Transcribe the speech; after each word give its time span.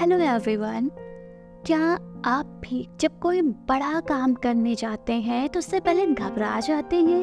Hello 0.00 0.18
everyone 0.18 0.90
क्या 1.66 1.80
आप 2.24 2.46
भी 2.46 2.88
जब 3.00 3.18
कोई 3.18 3.42
बड़ा 3.42 4.00
काम 4.00 4.34
करने 4.34 4.74
जाते 4.74 5.12
हैं 5.12 5.48
तो 5.48 5.58
उससे 5.58 5.80
पहले 5.80 6.06
घबरा 6.06 6.60
जाते 6.60 6.96
हैं? 6.96 7.22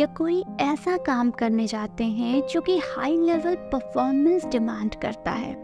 या 0.00 0.06
कोई 0.06 0.44
ऐसा 0.60 0.96
काम 0.96 1.30
करने 1.30 1.66
जाते 1.66 2.04
हैं, 2.04 2.42
जो 2.46 2.60
कि 2.60 2.78
हाई 2.78 3.16
लेवल 3.16 3.54
परफॉर्मेंस 3.54 4.46
डिमांड 4.46 4.94
करता 4.94 5.30
है? 5.30 5.54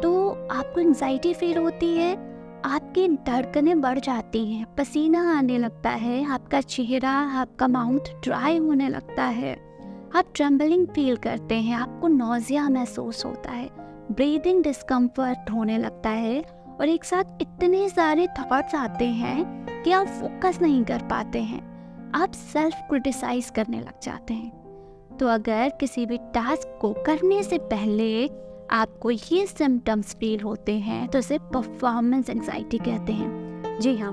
तो 0.00 0.30
आपको 0.52 0.80
एंजाइटी 0.80 1.34
फील 1.34 1.58
होती 1.58 1.96
है, 1.96 2.16
आपकी 2.64 3.08
धड़कनें 3.08 3.80
बढ़ 3.80 3.98
जाती 3.98 4.52
हैं, 4.52 4.74
पसीना 4.74 5.38
आने 5.38 5.58
लगता 5.58 5.90
है, 5.90 6.24
आपका 6.24 6.60
चेहरा, 6.60 7.12
आपका 7.12 7.68
माउथ 7.68 8.22
ड्राई 8.24 8.58
होने 8.58 8.88
लगता 8.88 9.24
है। 9.24 9.54
आप 10.16 10.24
ट्रम्बलिंग 10.34 10.86
फील 10.86 11.16
करते 11.16 11.54
हैं, 11.54 11.76
आपको 11.76 12.08
नोजिया 12.08 12.68
महसूस 12.68 13.24
होता 13.24 13.50
है। 13.50 13.81
ब्रीदिंग 14.10 14.62
डिस्कम्फर्ट 14.62 15.50
होने 15.50 15.76
लगता 15.78 16.10
है 16.10 16.40
और 16.80 16.88
एक 16.88 17.04
साथ 17.04 17.40
इतने 17.40 17.88
सारे 17.88 18.26
थॉट्स 18.26 18.74
आते 18.74 19.04
हैं 19.04 19.82
कि 19.84 19.92
आप 19.92 20.06
फोकस 20.06 20.58
नहीं 20.62 20.82
कर 20.84 21.02
पाते 21.02 21.42
हैं। 21.42 21.60
आप 22.14 22.32
सेल्फ 22.32 22.74
क्रिटिसाइज 22.88 23.50
करने 23.50 23.80
लग 23.80 24.00
जाते 24.02 24.34
हैं। 24.34 25.16
तो 25.18 25.26
अगर 25.26 25.72
किसी 25.80 26.06
भी 26.06 26.18
टास्क 26.34 26.78
को 26.80 26.92
करने 27.06 27.42
से 27.42 27.58
पहले 27.58 28.26
आपको 28.70 29.10
ये 29.10 29.46
सिम्टम्स 29.46 30.14
फील 30.14 30.40
होते 30.40 30.78
हैं 30.78 31.06
तो 31.08 31.18
इसे 31.18 31.38
परफॉर्मेंस 31.54 32.30
एंजाइटी 32.30 32.78
कहते 32.78 33.12
हैं। 33.12 33.78
जी 33.80 33.96
हाँ 33.96 34.12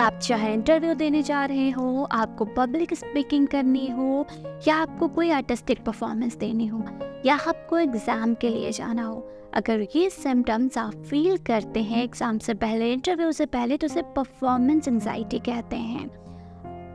आप 0.00 0.18
चाहे 0.18 0.52
इंटरव्यू 0.54 0.94
देने 0.94 1.22
जा 1.22 1.44
रहे 1.44 1.70
हो, 1.70 2.04
आपको 2.04 2.44
पब्लिक 2.44 2.94
स्पीकिंग 2.94 3.46
करनी 3.48 3.86
हो, 3.88 4.26
या 4.68 4.76
आपको 4.76 5.08
कोई 5.08 5.30
आर्टिस्टिक 5.30 5.84
परफॉर्मेंस 5.84 6.36
देनी 6.36 6.66
हो 6.66 6.78
या 7.26 7.34
आपको 7.48 7.78
एग्ज़ाम 7.78 8.34
के 8.34 8.48
लिए 8.48 8.70
जाना 8.72 9.02
हो। 9.02 9.22
अगर 9.54 9.86
ये 9.96 10.08
सिम्टम्स 10.10 10.78
आप 10.78 10.94
फील 11.10 11.36
करते 11.46 11.82
हैं 11.82 12.02
एग्ज़ाम 12.04 12.38
से 12.38 12.54
पहले 12.54 12.92
इंटरव्यू 12.92 13.32
से 13.32 13.46
पहले 13.46 13.76
तो 13.76 13.86
उसे 13.86 14.02
परफॉर्मेंस 14.16 14.88
एंजाइटी 14.88 15.38
कहते 15.38 15.76
हैं। 15.76 16.06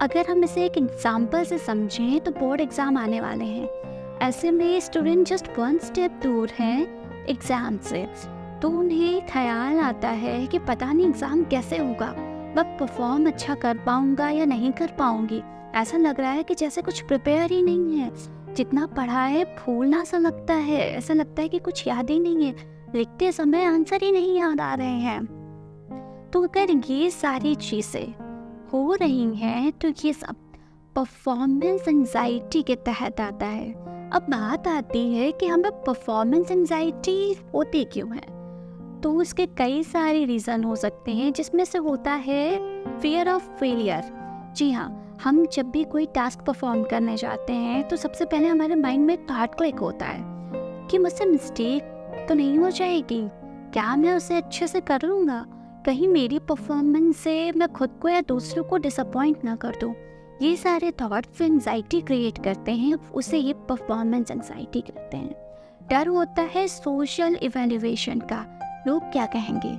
अगर 0.01 0.29
हम 0.29 0.43
इसे 0.43 0.65
एक 0.65 0.77
एग्ज़ाम्पल 0.77 1.43
से 1.43 1.57
समझें 1.57 2.19
तो 2.19 2.31
बोर्ड 2.31 2.61
एग्ज़ाम 2.61 2.97
आने 2.97 3.21
वाले 3.21 3.45
हैं। 3.45 3.69
ऐसे 4.21 4.51
में 4.51 4.79
स्टूडेंट 4.79 5.27
जस्ट 5.27 5.47
वन 5.59 5.77
स्टेप 5.77 6.19
दूर 6.23 6.49
हैं 6.59 7.25
एग्ज़ाम 7.29 7.77
से। 7.83 8.05
तो 8.61 8.69
उन्हें 8.69 9.25
ख्याल 9.27 9.79
आता 9.79 10.09
है 10.09 10.45
कि 10.47 10.59
पता 10.59 10.91
नहीं 10.93 11.07
एग्ज़ाम 11.07 11.43
कैसे 11.43 11.77
होगा। 11.77 12.13
मैं 12.55 12.77
परफॉर्म 12.77 13.27
अच्छा 13.27 13.55
कर 13.55 13.77
पाऊँगा 13.77 14.29
या 14.29 14.45
नहीं 14.45 14.71
कर 14.71 14.91
पाऊँगी। 14.99 15.41
ऐसा 15.75 15.97
लग 15.97 16.19
रहा 16.19 16.31
है 16.31 16.43
कि 16.43 16.55
जैसे 16.55 16.81
कुछ 16.81 17.01
प्रिपेयर 17.01 17.51
ही 17.51 17.61
नहीं 17.61 17.97
है। 17.97 18.11
जितना 18.55 18.85
पढ़ा 18.87 19.23
है 19.23 19.43
फूलना 19.57 20.03
सा 20.03 20.17
लगता 20.17 20.53
है। 20.53 20.79
ऐसा 20.91 21.13
लगता 21.13 21.41
है 21.41 21.49
कि 21.49 21.59
कुछ 21.59 21.87
याद 21.87 22.09
ही 22.09 22.19
नहीं 22.19 22.45
है। 22.45 22.55
लिखते 22.95 23.31
समय 23.31 23.65
आंसर 23.65 24.03
ही 24.03 24.11
नहीं 24.11 24.37
याद 24.39 24.61
आ 24.61 24.73
रहे 24.73 24.99
हैं। 24.99 26.29
तो 26.33 26.41
अगर 26.43 26.71
ये 26.91 27.09
सारी 27.09 27.55
चीज़ें 27.55 28.13
हो 28.73 28.93
रही 28.93 29.35
हैं 29.35 29.71
तो 29.71 29.87
ये 30.05 30.13
सब 30.13 30.35
परफॉर्मेंस 30.95 31.87
एंजाइटी 31.87 32.61
के 32.61 32.75
तहत 32.75 33.21
आता 33.21 33.45
है। 33.45 33.71
अब 34.09 34.25
बात 34.29 34.67
आती 34.67 35.13
है 35.13 35.31
कि 35.31 35.47
हमें 35.47 35.71
परफॉर्मेंस 35.71 36.51
एंजाइटी 36.51 37.35
होती 37.53 37.83
क्यों 37.83 38.15
है? 38.15 38.21
तो 39.01 39.11
उसके 39.13 39.45
कई 39.47 39.83
सारे 39.83 40.23
रीज़न 40.25 40.63
हो 40.63 40.75
सकते 40.75 41.11
हैं, 41.11 41.31
जिसमें 41.33 41.63
से 41.65 41.77
होता 41.77 42.11
है 42.11 42.99
फियर 42.99 43.29
ऑफ़ 43.29 43.49
फेलियर 43.49 44.01
जी 44.55 44.71
हाँ 44.71 45.08
हम 45.23 45.45
जब 45.45 45.69
भी 45.71 45.83
कोई 45.83 46.05
टास्क 46.05 46.41
परफॉर्म 46.41 46.83
करने 46.83 47.17
जाते 47.17 47.53
हैं 47.53 47.87
तो 47.87 47.95
सबसे 47.95 48.25
पहले 48.25 48.47
हमारे 48.47 48.75
माइंड 48.75 49.05
में 49.05 49.25
थॉट 49.25 49.55
क्लिक 49.55 49.79
होता 49.79 50.05
है 50.05 50.21
कि 50.87 50.97
मुझसे 50.97 51.25
मिस्टेक 51.25 51.83
तो 52.29 52.35
नहीं 52.35 52.57
हो 52.57 52.69
जाएगी। 52.69 53.21
क्या 53.73 53.95
मैं 53.95 54.13
उसे 54.13 54.35
अच्छे 54.35 54.67
से 54.67 54.81
कर 54.81 55.01
लूँगा? 55.01 55.45
कहीं 55.85 56.07
मेरी 56.07 56.39
परफॉर्मेंस 56.39 57.17
से 57.17 57.51
मैं 57.51 57.67
खुद 57.73 57.99
को 58.01 58.09
या 58.09 58.21
दूसरों 58.21 58.63
को 58.63 58.77
डिसअपॉइंट 58.77 59.43
ना 59.45 59.55
कर 59.55 59.77
दूँ। 59.81 59.93
ये 60.41 60.55
सारे 60.55 60.91
थॉट्स 60.91 61.41
एंजाइटी 61.41 62.01
क्रिएट 62.01 62.43
करते 62.43 62.71
हैं, 62.71 62.93
उसे 62.93 63.37
ये 63.37 63.53
परफॉर्मेंस 63.53 64.31
एंजाइटी 64.31 64.81
कहते 64.81 65.17
हैं। 65.17 65.35
डर 65.89 66.07
होता 66.07 66.41
है 66.41 66.67
सोशल 66.67 67.37
इवेल्युएशन 67.41 68.19
का। 68.19 68.45
लोग 68.87 69.11
क्या 69.11 69.25
कहेंगे? 69.25 69.77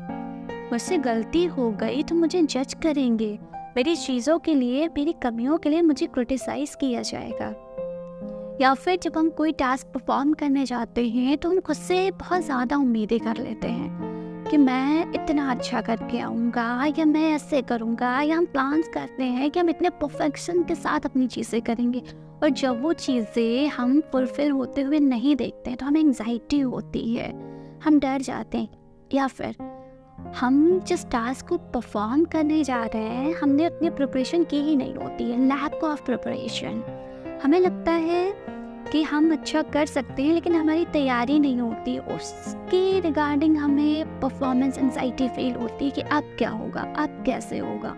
मुझसे 0.71 0.99
गलती 0.99 1.45
हो 1.45 1.71
गई 1.71 2.03
तो 2.03 2.15
मुझे 2.15 2.43
जज 2.43 2.75
करेंगे। 2.75 3.39
मेरी 3.77 3.95
चीज़ों 3.97 4.39
के 4.39 4.55
लिए, 4.55 4.87
मेरी 4.89 5.13
कमियों 5.23 5.57
के 5.59 5.69
लिए 5.69 5.83
मुझे 5.83 6.07
क्रिटिसाइज 6.07 6.75
किया 6.75 7.03
जाएगा। 7.03 7.47
या 8.61 8.73
फिर 8.75 8.99
जब 9.03 9.17
हम 9.19 9.29
कोई 9.31 9.53
टास्क 9.53 9.87
परफॉर्म 9.87 10.33
करने 10.33 10.65
जाते 10.67 11.09
हैं 11.09 11.37
तो 11.39 11.51
हम 11.51 11.61
खुद 11.61 11.77
से 11.77 12.11
बहुत 12.11 12.43
ज़्यादा 12.43 12.77
उम्मीदें 12.77 13.19
कर 13.21 13.37
लेते 13.37 13.69
हैं 13.69 14.49
कि 14.51 14.57
मैं 14.57 15.13
इतना 15.15 15.51
अच्छा 15.51 15.81
करके 15.81 16.19
आऊँगा, 16.19 16.85
या 16.99 17.05
मैं 17.05 17.31
ऐसे 17.33 17.63
करूँगा, 17.63 18.21
या 18.21 18.37
हम 18.37 18.47
प्लान्स 18.47 18.89
करते 18.89 19.25
हैं 19.25 19.51
कि 19.51 19.61
हम 19.61 19.71
इतने 19.71 19.91
परफेक्शन 20.01 20.63
के 20.63 20.75
साथ 20.75 21.07
अपनी 21.07 21.27
चीज़ें 21.29 21.61
करेंगे। 21.63 22.03
और 22.43 22.51
जब 22.51 22.83
वो 22.83 22.93
चीज़ें 22.93 23.69
हम 23.69 24.01
फुलफिल 24.13 24.51
होते 24.51 24.83
हुए 24.83 24.99
नहीं 25.01 25.37
देखते 25.37 25.71
हैं 25.71 25.79
तो 25.79 25.87
हमें 25.87 26.01
एंजाइटी 26.01 26.61
होती 26.61 27.15
है। 27.15 27.33
हम 27.85 27.99
डर 28.01 28.21
जाते 28.23 28.59
हैं। 28.59 28.69
या 29.15 29.27
फिर 29.27 29.55
हम 30.37 30.81
जिस 30.81 31.05
टास्क 31.07 31.49
को 31.49 31.57
परफॉर्म 31.57 32.25
करने 32.25 32.65
जा 32.65 32.85
रहे 32.85 33.03
हैं, 33.03 33.35
हमने 33.35 33.65
अपनी 33.65 33.91
प्रिपरेशन 33.91 34.45
की 34.45 34.57
ही 34.57 34.77
नहीं 34.77 34.95
होती 34.95 35.25
है 35.25 35.39
लैक 35.47 35.85
ऑफ़ 35.85 36.03
प्रिपरेशन 36.03 36.83
हमें 37.45 37.61
लगता 37.61 37.93
है 37.93 38.33
कि 38.93 39.03
हम 39.03 39.33
अच्छा 39.33 39.63
कर 39.63 39.87
सकते 39.87 40.23
हैं, 40.23 40.35
लेकिन 40.35 40.55
हमारी 40.55 40.85
तैयारी 40.85 41.39
नहीं 41.39 41.59
होती। 41.59 41.99
उसके 41.99 43.01
रिगार्डिंग 43.01 43.57
हमें 43.57 44.21
परफॉर्मेंस 44.21 44.79
एंजाइटी 44.79 45.29
फील 45.29 45.55
होती 45.55 45.85
है 45.85 45.91
कि 45.91 46.01
अब 46.01 46.35
क्या 46.39 46.51
होगा, 46.51 46.81
अब 46.81 47.23
कैसे 47.27 47.59
होगा। 47.59 47.95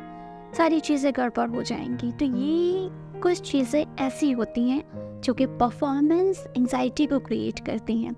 सारी 0.57 0.81
चीज़ें 0.81 1.13
गड़बड़ 1.17 1.49
हो 1.51 1.63
जाएँगी। 1.63 2.13
तो 2.13 2.25
ये 2.25 2.89
कुछ 3.21 3.51
चीज़ें 3.51 3.87
ऐसी 4.01 4.31
होती 4.31 4.69
हैं 4.69 5.21
जो 5.21 5.35
कि 5.35 5.47
परफॉर्मेंस 5.47 6.47
एंजाइटी 6.57 7.07
को 7.07 7.19
क्रिएट 7.19 7.59
करती 7.59 8.03
हैं। 8.03 8.15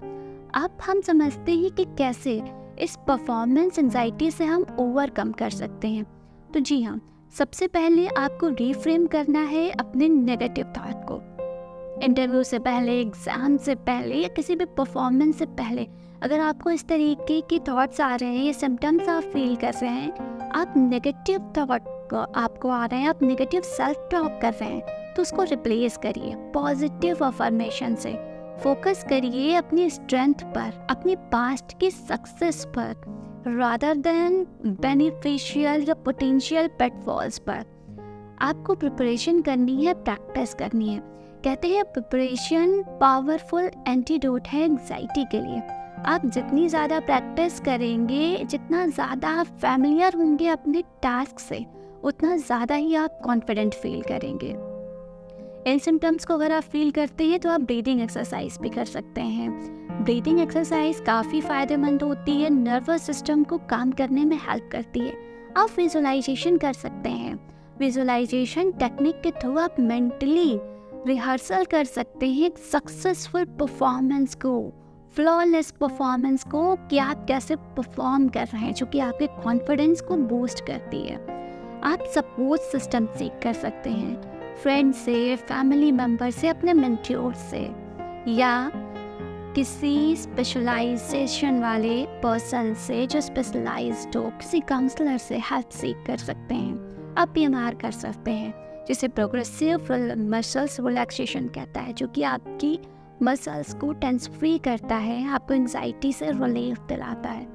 अब 0.55 0.79
हम 0.87 1.01
समझते 1.01 1.53
हैं 1.53 1.71
कि 1.71 1.85
कैसे 1.85 2.64
इस 2.79 2.97
परफॉर्मेंस 3.07 3.79
एंजाइटी 3.79 4.31
से 4.31 4.45
हम 4.45 4.65
ओवरकम 4.81 5.33
कर 5.33 5.51
सकते 5.51 5.89
हैं। 5.89 6.05
तो 6.55 6.61
जी 6.61 6.83
हाँ 6.83 7.01
सबसे 7.35 7.67
पहले 7.69 8.07
आपको 8.09 8.49
रीफ्रेम 8.49 9.07
करना 9.07 9.41
है 9.41 9.71
अपने 9.71 10.09
नेगेटिव 10.09 10.73
थॉट 10.77 11.05
को। 11.09 11.21
इंटरव्यू 12.03 12.43
से 12.43 12.59
पहले 12.59 13.01
एग्ज़ाम 13.01 13.57
से 13.57 13.75
पहले 13.75 14.15
या 14.15 14.29
किसी 14.29 14.57
भी 14.57 14.65
परफॉर्मेंस 14.67 15.39
से 15.39 15.47
पहले, 15.47 15.87
अगर 16.23 16.41
आपको 16.41 16.71
इस 16.71 16.87
तरीके 16.89 17.41
के 17.41 17.59
थॉट्स 17.69 18.01
आ 18.01 18.15
रहे 18.15 18.37
हैं 18.37 18.45
या 18.45 18.53
सिम्टम्स 18.53 19.09
आप 19.09 19.23
फील 19.25 19.57
कर 19.57 19.73
रहे 19.73 19.91
हैं, 19.91 20.51
आप 20.51 20.75
नेगेटिव 20.77 21.53
थॉट 21.59 21.83
को, 22.11 22.17
आपको 22.17 22.69
आ 22.69 22.85
रहे 22.87 23.01
हैं, 23.01 23.09
आप 23.09 23.23
नेगेटिव 23.23 23.63
सेल्फ 23.63 24.09
टॉक 24.11 24.39
कर 24.43 24.53
रहे 24.53 24.71
हैं 24.71 25.15
तो 25.15 25.23
उसको 25.23 25.43
रिप्लेस 25.43 25.97
करिए 25.97 26.35
पॉजिटिव 26.55 27.25
अफर्मेशन 27.25 27.95
से। 27.95 28.13
फोकस 28.63 29.05
करिए 29.09 29.55
अपनी 29.55 29.89
स्ट्रेंथ 29.91 30.43
पर, 30.55 30.73
अपनी 30.91 31.17
पास्ट 31.33 31.79
की 31.81 31.91
सक्सेस 31.91 32.65
पर 32.77 32.95
रादर 33.49 33.95
देन 33.97 34.47
बेनिफिशियल 34.65 35.85
या 35.89 35.95
पोटेंशियल 35.95 36.69
पेटफॉल्स 36.79 37.39
पर। 37.39 37.65
आपको 38.43 38.75
प्रिपरेशन 38.75 39.41
करनी 39.43 39.85
है 39.85 39.95
प्रैक्टिस 39.95 40.55
करनी 40.55 40.89
है। 40.89 40.99
कहते 41.45 41.69
हैं 41.69 41.85
प्रिपरेशन 41.85 42.83
पावरफुल 43.01 43.71
एंटीडोट 43.89 44.49
है 44.49 44.63
एंजाइटी 44.65 45.25
के 45.25 45.41
लिए। 45.41 45.61
आप 46.07 46.27
जितनी 46.27 46.69
ज़्यादा 46.69 47.01
प्रैक्टिस 47.01 47.61
करेंगे, 47.61 48.45
जितना 48.45 48.87
ज़्यादा 48.87 49.29
आप 49.31 49.47
फैमिलियर 49.61 50.17
होंगे 50.17 50.49
अपने 50.49 50.83
टास्क 51.03 51.39
से, 51.39 51.65
उतना 52.05 52.37
ज़्यादा 52.37 52.75
ही 52.75 52.95
आप 52.95 53.21
कॉन्फिडेंट 53.25 53.75
फील 53.75 54.03
करेंगे। 54.03 54.55
इन 55.67 55.79
सिम्टम्स 55.79 56.25
को 56.25 56.35
अगर 56.35 56.53
आप 56.53 56.63
फील 56.63 56.91
करते 56.91 57.25
हैं 57.25 57.39
तो 57.41 57.51
आप 57.51 57.61
ब्रीदिंग 57.61 58.01
एक्सरसाइज 58.01 58.59
भी 58.63 58.69
कर 58.69 58.85
सकते 58.85 59.21
हैं। 59.21 60.03
ब्रीदिंग 60.05 60.41
एक्सरसाइज 60.41 61.01
काफ़ी 61.01 61.41
फ़ायदेमंद 61.41 62.03
होती 62.03 62.33
है 62.41 62.51
नर्वस 62.51 63.03
सिस्टम 63.03 63.45
को 63.45 63.59
काम 63.59 63.93
करने 63.93 64.25
में 64.25 64.37
हेल्प 64.37 64.69
करती 64.73 65.01
है। 65.01 65.13
आप 65.57 65.71
विजुलाइजेशन 65.77 66.57
कर 66.57 66.73
सकते 66.73 67.09
हैं। 67.09 67.39
विजुलाइजेशन 67.79 68.73
टेक्निक 68.73 69.21
के 69.21 69.31
थ्रू 69.31 69.57
आप 69.59 69.77
मेंटली 69.81 70.59
रिहर्सल 71.07 71.65
कर 71.65 71.85
सकते 71.85 72.27
हैं 72.27 72.51
सक्सेसफुल 72.73 73.45
परफॉर्मेंस 73.45 74.35
को। 74.35 74.73
फ्लॉलेस 75.17 75.71
परफॉर्मेंस 75.71 76.45
को 76.45 76.75
कि 76.91 76.99
आप 76.99 77.25
कैसे 77.29 77.57
परफॉर्म 77.57 78.29
कर 78.29 78.47
रहे 78.47 78.61
हैं, 78.61 78.75
जो 78.75 78.87
कि 78.87 78.99
आपके 78.99 79.27
कॉन्फिडेंस 79.43 80.01
को 80.01 80.17
बूस्ट 80.17 80.67
करती 80.67 81.03
है। 81.03 81.17
आप 81.85 82.05
सपोर्ट 82.15 82.61
सिस्टम 82.63 83.07
सीख 83.07 83.41
कर 83.43 83.53
सकते 83.53 83.91
हैं। 83.91 84.34
फ्रेंड 84.63 84.95
से 84.95 85.37
फैमिली 85.37 85.93
मेंबर 85.93 86.31
से, 86.31 86.49
अपने 86.49 86.73
मेंट्योर 86.73 87.35
से, 87.35 87.61
या 88.31 88.71
किसी 89.55 90.17
स्पेशलाइजेशन 90.17 91.61
वाले 91.61 92.05
पर्सन 92.23 92.75
से 92.75 93.07
जो 93.07 93.21
स्पेशलाइज्ड 93.21 94.17
हो, 94.17 94.23
किसी 94.23 94.61
काउंसलर 94.61 95.19
से 95.19 95.39
हेल्प 95.39 95.69
सीख 95.71 95.97
कर 96.07 96.17
सकते 96.17 96.55
हैं 96.55 97.15
आप 97.19 97.29
पी 97.29 97.47
कर 97.75 97.91
सकते 97.91 98.31
हैं, 98.31 98.55
जिसे 98.89 99.09
प्रोग्रेसिव 99.09 99.93
मसल्स 100.31 100.81
रिलैक्सेशन 100.81 101.49
कहता 101.49 101.81
है, 101.81 101.93
जो 101.93 102.07
कि 102.07 102.23
आपकी 102.23 102.79
मसल्स 103.23 103.75
को 103.75 103.93
टेंस 103.93 104.29
फ्री 104.29 104.59
करता 104.59 104.97
है, 104.97 105.29
आपको 105.29 105.55
एंजाइटी 105.55 106.13
से 106.13 106.31
रिलीफ 106.31 106.81
दिलाता 106.81 107.31
है। 107.31 107.47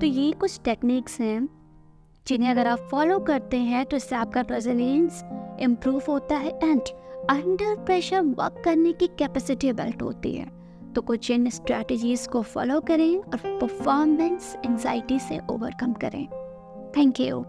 तो 0.00 0.06
ये 0.06 0.32
कुछ 0.32 0.60
टेक्निक्स 0.64 1.20
हैं, 1.20 1.48
जिन्हें 2.26 2.50
अगर 2.50 2.66
आप 2.66 2.88
फॉलो 2.90 3.18
करते 3.18 3.56
हैं 3.56 3.84
तो 3.86 3.96
इससे 3.96 4.16
आपका 4.16 4.40
रेजिलियंस 4.40 5.22
इम्प्रूव 5.60 6.02
होता 6.08 6.36
है 6.36 6.58
एंड 6.62 6.80
अंडर 7.30 7.74
प्रेशर 7.84 8.20
वर्क 8.20 8.62
करने 8.64 8.92
की 8.92 9.06
कैपेसिटी 9.06 9.72
बेल्ट 9.72 10.02
होती 10.02 10.32
है। 10.32 10.46
तो 10.94 11.02
कुछ 11.02 11.30
इन 11.30 11.50
स्ट्रैटेजीज 11.50 12.26
को 12.26 12.42
फॉलो 12.42 12.80
करें 12.80 13.16
और 13.16 13.58
परफॉर्मेंस 13.60 14.56
एंजाइटी 14.66 15.18
से 15.18 15.40
ओवरकम 15.50 15.92
करें। 15.92 16.26
Thank 16.96 17.20
you 17.20 17.44